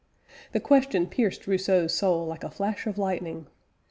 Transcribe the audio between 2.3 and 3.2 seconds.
a flash of